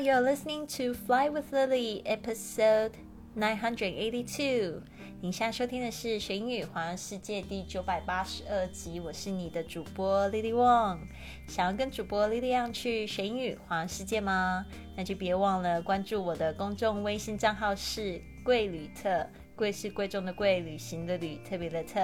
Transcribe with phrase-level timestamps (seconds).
[0.00, 2.92] you're listening to Fly with Lily, episode
[3.34, 4.80] nine hundred eighty-two。
[5.20, 8.98] 你现在收听的是《学英语环游世界》第九百八十二集。
[8.98, 11.00] 我是你的主播 Lily Wong。
[11.46, 14.64] 想要跟主播 Lily 一样去学英语环游世界吗？
[14.96, 22.00] 那就别忘了关注我的公众微信账号是贵旅特，贵是贵重的贵，旅行的旅，特别的特。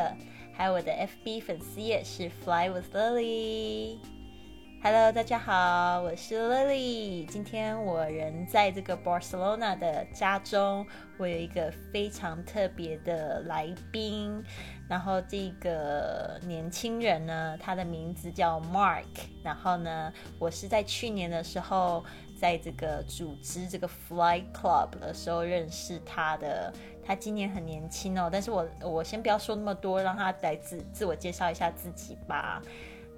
[0.52, 3.96] 还有我的 FB 粉丝页是 Fly with Lily。
[4.88, 7.27] Hello，大家好，我是 Lily。
[7.27, 10.86] 今天我人在这个 Barcelona 的家中，
[11.18, 14.41] 我有一个非常特别的来宾。
[14.88, 19.02] 然后这个年轻人呢，他的名字叫 Mark。
[19.42, 22.05] 然后呢，我是在去年的时候，
[22.41, 26.72] 在这个组织这个 Fly Club 的时候认识他的。
[27.05, 32.62] 他今年很年轻哦，但是我我先不要说那么多，让他来自自我介绍一下自己吧。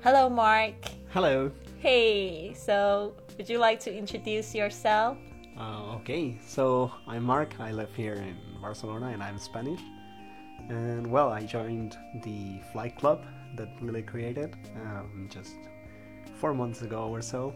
[0.01, 0.77] Hello, Marc.
[1.09, 1.51] Hello.
[1.79, 5.19] Hey, so would you like to introduce yourself?
[5.59, 7.59] Uh, okay, so I'm Marc.
[7.59, 9.81] I live here in Barcelona and I'm Spanish.
[10.69, 13.25] And well, I joined the flight club
[13.57, 15.57] that Lily created um, just
[16.37, 17.53] four months ago or so.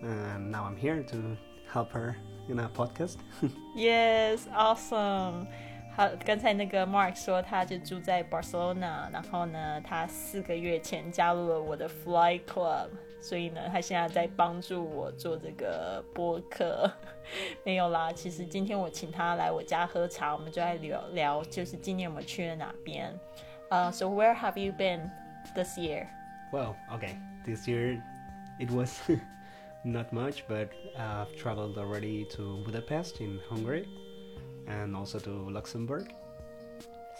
[0.00, 1.36] And now I'm here to
[1.70, 2.16] help her
[2.48, 3.18] in a podcast.
[3.76, 5.46] yes, awesome.
[6.00, 12.88] 他刚才那个 Marc 说，他就住在 Barcelona，然后呢，他四个月前加入了我的 Fly Club，
[13.20, 16.90] 所以呢，他现在在帮助我做这个播客。
[17.66, 23.14] 没有啦，其实今天我请他来我家喝茶，我们就来聊聊，就是今年我们去了哪边。
[23.68, 25.10] 呃、uh,，So where have you been
[25.54, 26.06] this year?
[26.50, 28.02] Well, okay, this year
[28.58, 28.98] it was
[29.84, 33.84] not much, but I've traveled already to Budapest in Hungary.
[34.70, 36.06] And also to Luxembourg.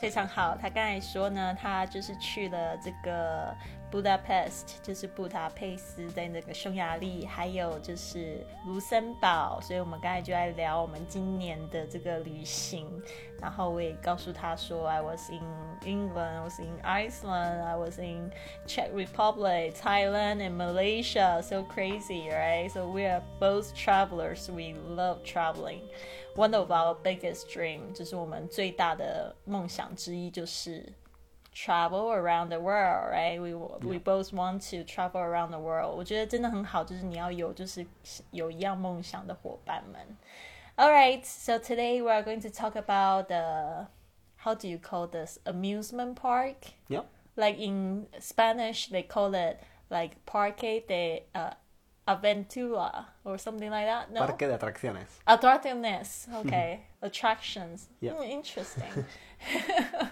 [0.00, 3.54] 非常好，他刚才说呢，他就是去了这个
[3.91, 13.01] Budapest，就是布达佩斯，在那个匈牙利，还有就是卢森堡，所以我们刚才就在聊我们今年的这个旅行。
[13.39, 15.41] 然后我也告诉他说，I was in
[15.85, 18.31] England, I was in Iceland, I was in
[18.65, 21.41] Czech Republic, Thailand, and Malaysia.
[21.41, 22.69] So crazy, right?
[22.69, 24.49] So we are both travelers.
[24.49, 25.81] We love traveling.
[26.35, 30.91] One of our biggest dream 就是我们最大的梦想之一就是
[31.53, 33.39] travel around the world, right?
[33.39, 35.95] We we both want to travel around the world.
[35.95, 37.85] 我觉得真的很好，就是你要有就是
[38.31, 40.17] 有一样梦想的伙伴们。
[40.77, 43.87] All right, so today we are going to talk about the
[44.43, 46.73] how do you call this amusement park?
[46.89, 47.03] Yeah.
[47.37, 51.51] Like in Spanish, they call it like Parque de uh,
[52.05, 54.11] Aventura or something like that.
[54.11, 54.19] No.
[54.19, 55.07] Parque de atracciones.
[55.25, 56.27] Atracciones.
[56.41, 56.81] Okay.
[57.01, 57.87] Attractions.
[58.01, 58.13] Yeah.
[58.13, 59.05] Mm, interesting.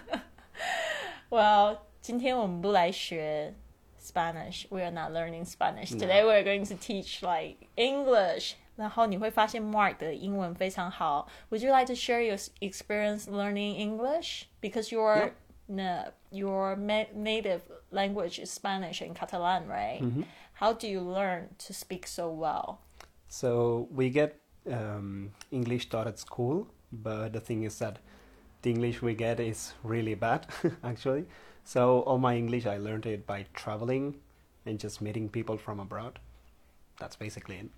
[1.29, 3.53] Well, 今天我们不来学
[4.01, 4.65] Spanish.
[4.69, 6.23] We are not learning Spanish today.
[6.23, 8.53] We are going to teach like English.
[8.75, 11.27] 然后你会发现 Marc 的英文非常好。
[11.49, 14.45] Would you like to share your experience learning English?
[14.61, 15.31] Because your
[15.67, 16.13] yep.
[16.31, 17.61] your native
[17.91, 20.01] language is Spanish and Catalan, right?
[20.01, 20.23] Mm -hmm.
[20.53, 22.79] How do you learn to speak so well?
[23.27, 24.33] So we get
[24.65, 27.99] um, English taught at school, but the thing is that
[28.61, 30.47] the English we get is really bad,
[30.83, 31.25] actually.
[31.63, 34.15] So all my English I learned it by traveling
[34.65, 36.19] and just meeting people from abroad.
[36.99, 37.69] That's basically it.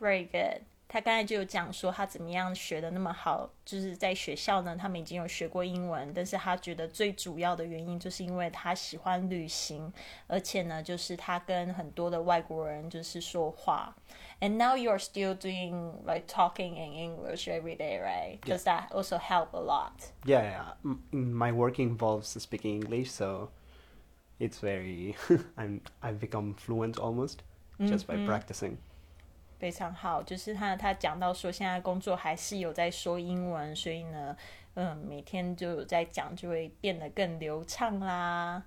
[0.00, 0.60] Very good.
[0.87, 9.93] 他刚才就有讲说他怎么样学的那么好，就是在学校呢，他们已经有学过英文，但是他觉得最主要的原因就是因为他喜欢旅行，
[10.27, 13.95] 而且呢，就是他跟很多的外国人就是说话。
[14.41, 18.39] And now you're still doing like talking in English every day, right?
[18.41, 20.11] Does that also help a lot?
[20.25, 20.95] Yeah, yeah.
[21.13, 23.51] My work involves speaking English, so
[24.39, 25.15] it's very.
[25.55, 27.43] I'm I've become fluent almost
[27.79, 28.79] just by practicing.
[29.58, 34.36] 非常好，就是他他讲到说，现在工作还是有在说英文，所以呢，
[34.74, 38.62] 嗯，每天就有在讲，就会变得更流畅啦。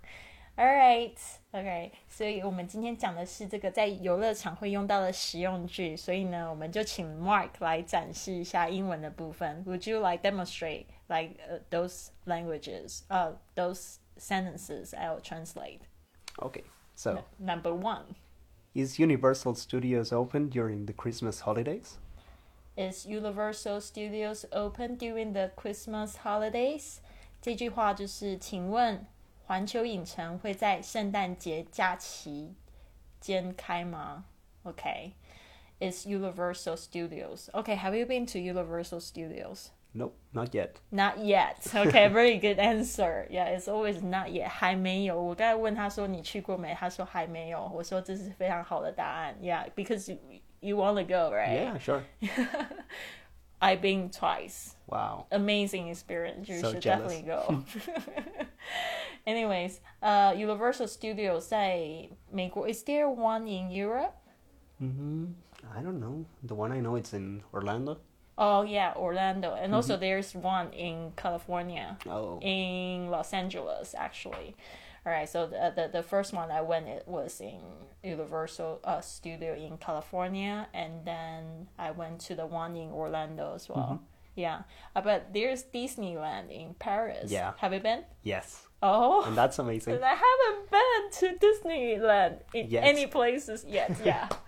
[0.57, 1.15] All right,
[1.51, 9.63] OK，所以我们今天讲的是这个在游乐场会用到的实用句，所以呢，我们就请 Mark 来展示一下英文的部分。
[9.65, 11.35] Would you like demonstrate like
[11.69, 14.93] those languages, uh, those sentences?
[14.93, 15.79] I'll translate.
[16.35, 16.63] Okay,
[16.93, 18.15] so number one.
[18.74, 21.98] Is Universal Studios open during the Christmas holidays?
[22.76, 26.98] Is Universal Studios open during the Christmas holidays?
[27.40, 29.06] 这句话就是，请问
[29.46, 32.54] 环球影城会在圣诞节假期
[33.20, 34.24] 间开吗？
[34.64, 35.12] Okay.
[35.80, 37.50] Is Universal Studios.
[37.52, 39.70] Okay, have you been to Universal Studios?
[39.96, 40.80] Nope, not yet.
[40.90, 41.58] Not yet.
[41.72, 43.28] Okay, very good answer.
[43.30, 44.48] Yeah, it's always not yet.
[44.48, 45.22] 还没有。
[45.22, 46.74] 我刚才问他说你去过没？
[46.74, 47.70] 他说还没有。
[47.72, 49.36] 我说这是非常好的答案。
[49.40, 50.12] Yeah, because
[50.60, 51.76] you want to go, right?
[51.76, 52.02] Yeah, sure.
[53.60, 54.74] I've been twice.
[54.88, 55.26] Wow.
[55.30, 56.48] Amazing experience.
[56.48, 57.12] You So should jealous.
[57.12, 57.62] definitely go.
[59.26, 64.12] Anyways, uh, Universal Studios 在美国 is there one in Europe?
[64.78, 65.28] hmm
[65.72, 66.24] I don't know.
[66.46, 67.98] The one I know it's in Orlando.
[68.41, 72.39] Oh yeah, Orlando, and also there's one in California, Oh.
[72.41, 74.55] in Los Angeles actually.
[75.05, 77.59] All right, so the the, the first one I went it was in
[78.03, 83.67] Universal uh, Studio in California, and then I went to the one in Orlando as
[83.67, 84.01] well.
[84.35, 84.61] Yeah,
[84.95, 87.29] uh, but there's Disneyland in Paris.
[87.31, 87.53] Yeah.
[87.57, 88.03] have you been?
[88.23, 88.67] Yes.
[88.81, 89.99] Oh, And that's amazing.
[90.03, 92.83] I haven't been to Disneyland in Yet.
[92.85, 93.91] any places yet.
[94.05, 94.29] Yeah.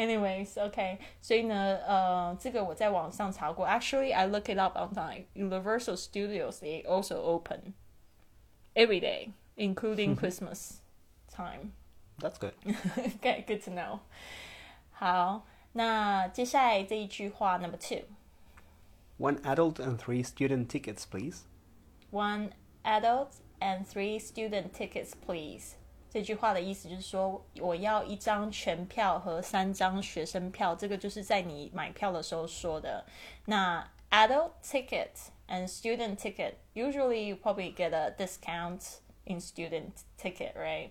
[0.00, 3.66] Anyways, okay，所以呢，呃，这个我在网上查过。
[3.66, 5.26] Actually, I look it up online.
[5.34, 7.74] Universal Studios they also open
[8.74, 10.80] every day, including Christmas
[11.28, 11.72] time.
[12.18, 12.54] That's good.
[13.20, 14.00] Okay, good to know.
[14.92, 18.04] 好，那接下来这一句话，Number two.
[19.18, 21.44] One adult and three student tickets, please.
[22.10, 22.52] One
[22.84, 25.76] adult and three student tickets, please.
[26.10, 33.04] 这句话的意思就是说，我要一张全票和三张学生票，这个就是在你买票的时候说的。
[33.44, 35.10] 那 adult ticket
[35.48, 40.90] and student ticket, usually you probably get a discount in student ticket, right?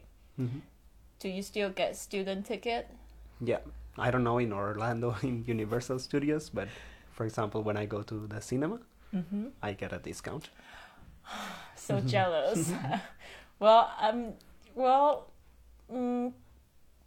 [1.20, 2.86] Do you still get student ticket?
[3.40, 3.62] Yeah.
[3.98, 6.68] I don't know in Orlando in Universal Studios, but
[7.14, 8.80] for example, when I go to the cinema,
[9.62, 10.50] I get a discount.
[11.78, 12.74] so jealous.
[13.58, 14.34] well, um,
[14.80, 15.32] well,
[15.92, 16.34] mm,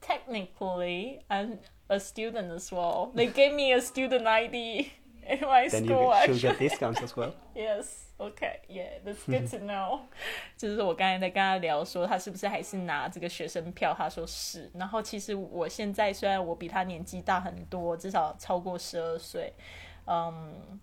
[0.00, 1.58] technically, I'm
[1.88, 3.12] a student as well.
[3.14, 4.93] They gave me a student ID
[5.26, 6.12] in my Then school.
[6.26, 7.32] you should actually, get discounts as well.
[7.55, 8.05] yes.
[8.20, 10.00] Okay, yeah, that's good to know.
[10.56, 13.94] 就是我刚才在跟他聊说，他是不是还是拿这个学生票？
[13.96, 14.69] 他说是。
[14.75, 19.52] 然后其实我现在虽然我比他年纪大很多，至少超过十二岁，
[20.06, 20.81] 嗯，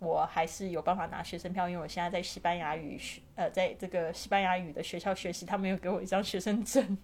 [0.00, 6.98] 我还是有办法拿学生票，因为我现在在西班牙语学，呃，在这个西班牙语的学校学习，他们有给我一张学生证。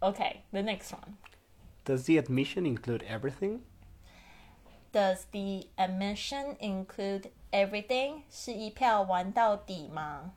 [0.00, 1.14] Okay, the next one.
[1.84, 3.60] Does the admission include everything?
[4.92, 8.22] Does the admission include everything？
[8.28, 10.34] 是一票玩到底吗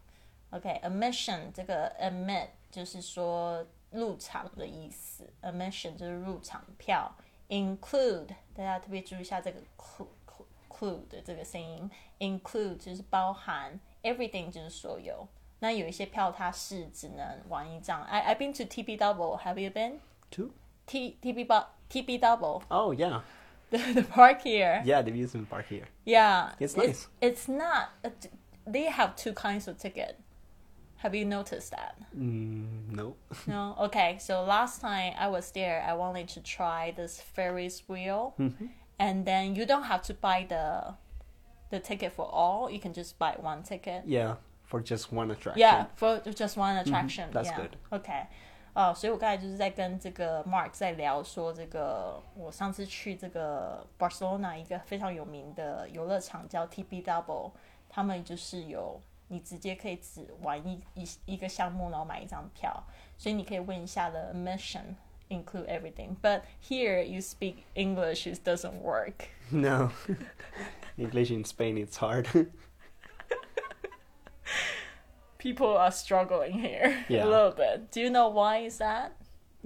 [0.51, 7.15] ？OK，admission、这个 admit 就是说入场的意思，admission 就是入场票。
[7.49, 10.07] include 大家特别注意一下这个 clu clue
[10.77, 11.89] include 这个声音
[12.19, 15.27] ，include 就是包含，everything 就是所有。
[15.59, 18.03] 那有一些票它是只能玩一张。
[18.03, 19.39] I I've been to Tibidabo.
[19.41, 19.99] Have you been
[20.31, 20.51] to
[20.85, 21.47] T TP
[21.89, 22.61] Tibidabo?
[22.69, 23.21] Oh yeah.
[23.69, 24.81] The, the park here.
[24.85, 25.89] Yeah, the amusement park here.
[26.05, 26.53] Yeah.
[26.57, 26.87] It's nice.
[26.87, 27.89] It's, it's not.
[28.01, 28.11] Uh,
[28.65, 30.17] they have two kinds of ticket.
[30.99, 31.97] Have you noticed that?
[32.17, 33.17] Mm, no.
[33.45, 33.75] no.
[33.77, 34.19] Okay.
[34.21, 38.69] So last time I was there, I wanted to try this Ferris wheel, mm -hmm
[38.97, 40.95] and then you don't have to buy the
[41.69, 42.69] the ticket for all.
[42.69, 44.03] You can just buy one ticket.
[44.05, 44.35] Yeah,
[44.65, 45.59] for just one attraction.
[45.59, 46.87] Yeah, for just one mm-hmm.
[46.87, 47.29] attraction.
[47.29, 47.43] Mm -hmm.
[47.43, 47.57] That's yeah.
[47.57, 47.77] good.
[47.91, 48.27] Okay.
[48.73, 57.53] 哦、uh,，所以我刚才就是在跟这个 Marc 在聊说，这个我上次去这个 Barcelona 一个非常有名的游乐场叫 Tibidabo，
[57.89, 62.71] 他们就是有你直接可以只玩一一一个项目，然后买一张票，
[63.17, 64.93] 所以你可以问一下的 admission
[65.29, 66.17] include everything.
[66.21, 69.29] But here you speak English, it doesn't work.
[69.51, 69.91] No.
[70.97, 72.27] English in Spain, it's hard.
[75.37, 77.25] People are struggling here Yeah.
[77.25, 77.91] a little bit.
[77.91, 79.13] Do you know why is that?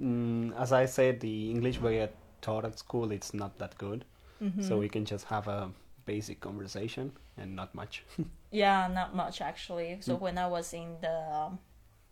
[0.00, 4.04] mm, as I said, the English we get taught at school, it's not that good.
[4.42, 4.62] Mm-hmm.
[4.62, 5.70] So we can just have a
[6.06, 8.04] basic conversation and not much.
[8.50, 9.98] Yeah, not much actually.
[10.00, 11.58] So when I was in the um,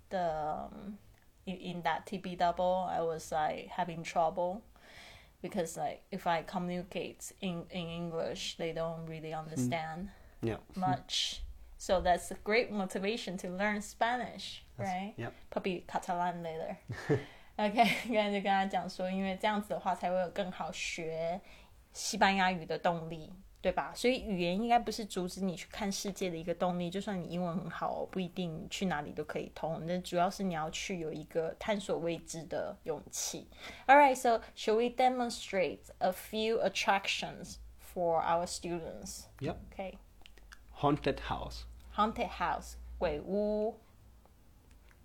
[0.08, 0.98] the um,
[1.54, 4.62] in that Tibidabo, I was like having trouble
[5.42, 9.38] because like if I communicate in in English, they don't really hmm.
[9.38, 10.08] understand
[10.42, 10.48] mm.
[10.48, 10.56] yeah.
[10.74, 10.80] Hmm.
[10.80, 11.42] much.
[11.78, 15.14] So that's a great motivation to learn Spanish, that's, right?
[15.16, 15.32] Yep.
[15.50, 16.76] Probably Catalan later.
[17.56, 21.40] OK，刚才就跟他讲说，因为这样子的话才会有更好学
[21.92, 23.32] 西班牙语的动力。
[23.62, 23.92] 对吧？
[23.94, 29.84] 所以语言应该不是阻止你去看世界的一个动力，就算你英文很好，不一定去哪里都可以通。
[29.86, 33.48] 那主要是你要去有一个探索未知的勇气。
[33.86, 39.24] All right, so shall we demonstrate a few attractions for our students?
[39.40, 39.56] Yep.
[39.72, 39.98] Okay,
[40.76, 41.64] Haunted house,
[41.94, 43.78] haunted house 鬼屋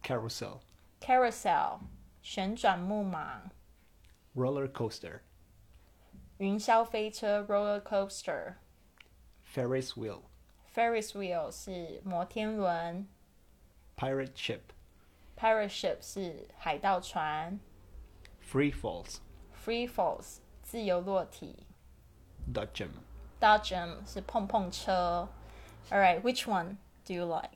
[0.01, 1.79] carousel,，carousel
[2.21, 3.51] 旋转木马。
[4.33, 5.19] roller coaster,
[6.38, 8.54] 云霄飞车 （roller coaster）、
[9.54, 10.22] Ferris wheel,
[10.74, 13.06] Ferris wheel 是摩天轮
[13.96, 14.60] pirate ship,
[15.36, 17.60] ，pirate ship 是海盗船
[18.42, 19.18] free falls,
[19.64, 21.66] free falls 自由落体
[22.52, 22.90] Dodgem.
[23.40, 25.28] ，dodgem 是碰碰车。
[25.90, 27.50] All right, which one do you like?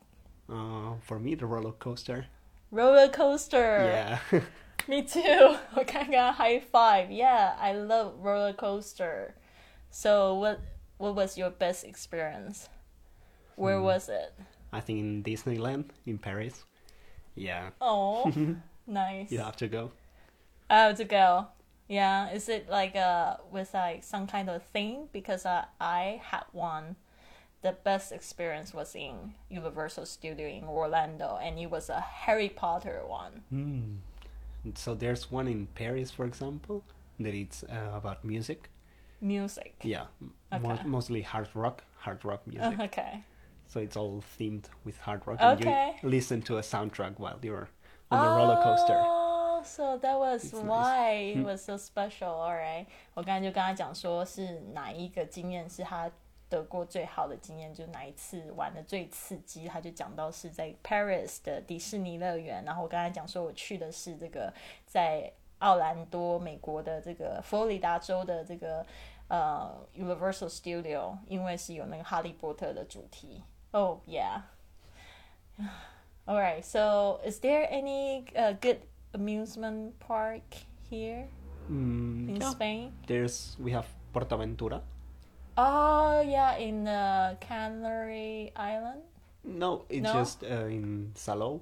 [0.49, 2.26] Uh, for me, the roller coaster.
[2.71, 4.19] Roller coaster.
[4.33, 4.40] Yeah.
[4.88, 5.57] Me too.
[5.75, 7.11] 我刚刚 high five.
[7.11, 9.35] Yeah, I love roller coaster.
[9.90, 10.61] So what
[10.99, 12.69] what was your best experience?
[13.57, 14.35] Where was it?
[14.73, 16.64] I think in Disneyland in Paris.
[17.37, 18.31] Yeah, Oh,
[18.87, 19.31] nice.
[19.33, 19.90] you have to go.
[20.69, 21.47] I have to go.
[21.88, 25.09] Yeah, is it like uh with like some kind of thing?
[25.12, 26.97] Because uh, I had one.
[27.62, 33.00] The best experience was in Universal Studio in Orlando, and it was a Harry Potter
[33.07, 33.43] one.
[33.49, 33.83] Hmm.
[34.75, 36.83] So there's one in Paris, for example,
[37.21, 38.71] that it's uh, about music.
[39.21, 39.75] Music.
[39.83, 40.85] Yeah, m- mo- Okay.
[40.87, 42.78] mostly hard rock, hard rock music.
[42.81, 43.23] Okay.
[43.66, 45.97] So it's all themed with hard rock, and Okay.
[46.02, 47.69] you listen to a soundtrack while you're
[48.11, 48.97] on the roller coaster.
[48.97, 50.64] Oh, so that was It's nice.
[50.64, 52.28] why it was so special.
[52.28, 56.11] Alright，我刚才就跟他讲说是哪一个经验是他
[56.50, 62.63] 得过最好的经验，就是哪一次玩的最刺激，他就讲到是在 Paris 的迪士尼乐园。
[62.65, 64.51] 然后我刚才讲说我去的是这个
[64.86, 68.86] 在奥兰多，美国的这个佛罗里达州的这个
[69.27, 73.44] 呃 Universal Studio，因为是有那个哈利波特的主题。
[73.72, 74.41] Oh yeah.
[76.25, 76.63] All right.
[76.63, 78.79] So, is there any uh, good
[79.13, 80.41] amusement park
[80.89, 81.27] here
[81.70, 82.50] Mm, in yeah.
[82.50, 82.94] Spain?
[83.06, 84.82] There's we have Portaventura.
[85.59, 89.02] Oh, yeah, in the Canary Island.
[89.45, 90.12] No, it's No?
[90.12, 91.61] just uh, in Salou,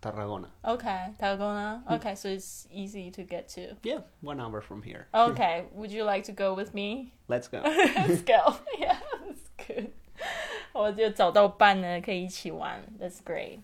[0.00, 0.48] Tarragona.
[0.64, 1.82] Okay, Tarragona.
[1.90, 3.74] Okay, so it's easy to get to.
[3.82, 5.06] Yeah, one hour from here.
[5.14, 7.12] Okay, would you like to go with me?
[7.28, 7.62] Let's go.
[7.64, 8.56] Let's go.
[8.78, 9.90] Yeah, that's good.
[10.72, 12.80] 我就找到伴了，可以一起玩。
[13.00, 13.60] That's great.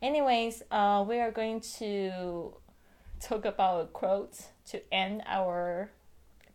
[0.00, 2.54] Anyways, uh, we are going to
[3.20, 5.88] talk about a quote to end our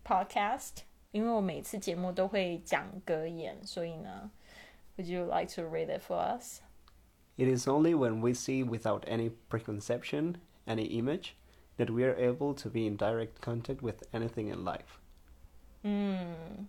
[0.03, 0.83] podcast.
[1.11, 4.29] 因为我每次节目都会讲格言，所以呢，
[4.97, 6.59] Would you like to read it for us?
[7.37, 10.35] It is only when we see without any preconception,
[10.65, 11.31] any image,
[11.77, 14.99] that we are able to be in direct contact with anything in life.
[15.83, 16.67] 嗯，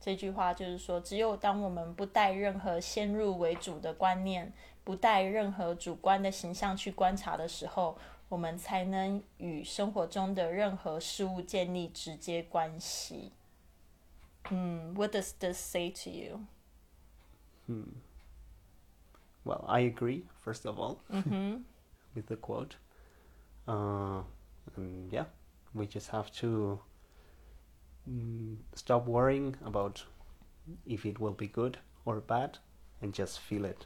[0.00, 7.96] 这句话就是说，只有当我们不带任何先入为主的观念，不带任何主观的形象去观察的时候，
[8.28, 13.32] 我们才能与生活中的任何事物建立直接关系。
[14.51, 16.47] Mm, what does this say to you?
[17.67, 17.97] Hmm.
[19.43, 21.57] Well, I agree, first of all, mm-hmm.
[22.15, 22.75] with the quote.
[23.67, 24.21] Uh,
[24.75, 25.25] and yeah,
[25.73, 26.79] we just have to
[28.09, 30.03] mm, stop worrying about
[30.85, 32.57] if it will be good or bad
[33.01, 33.85] and just feel it.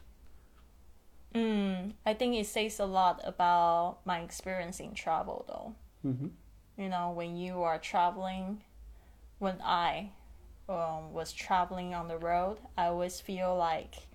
[1.34, 5.74] Mm, I think it says a lot about my experience in travel, though.
[6.10, 6.28] Mm-hmm.
[6.82, 8.62] You know, when you are traveling,
[9.38, 10.10] when I
[10.69, 14.07] um, was traveling on the road i always feel like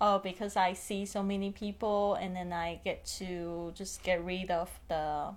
[0.00, 4.50] oh because i see so many people and then i get to just get rid
[4.50, 5.34] of the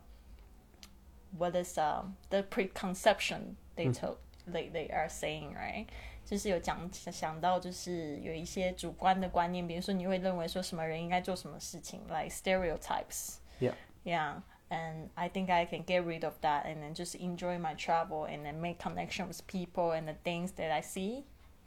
[1.38, 4.18] what is um, the preconception they told
[4.48, 5.88] they, they are saying right
[6.24, 13.40] 就是有讲想到，就是有一些主观的观念，比如说你会认为说什么人应该做什么事情，like stereotypes。
[13.60, 13.74] Yeah.
[14.06, 14.36] Yeah,
[14.71, 18.25] and I think I can get rid of that and then just enjoy my travel
[18.25, 21.25] and then make connection with people and the things that I see.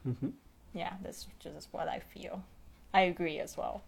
[0.08, 0.29] Mm-hmm.
[0.74, 2.44] Yeah, that's just what I feel.
[2.94, 3.82] I agree as well.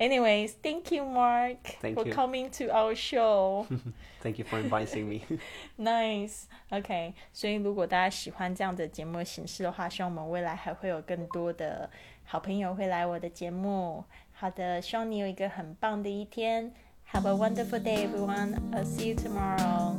[0.00, 2.12] Anyways, thank you, Marc, thank for you.
[2.14, 3.66] coming to our show.
[4.22, 5.22] thank you for inviting me.
[5.78, 6.46] nice.
[6.70, 11.90] OK，所以如果大家喜欢这样的节目形式的话，希望我们未来还会有更多的
[12.24, 14.02] 好朋友会来我的节目。
[14.32, 16.72] 好的，希望你有一个很棒的一天。
[17.14, 18.72] Have a wonderful day, everyone.
[18.74, 19.96] I'll see you tomorrow.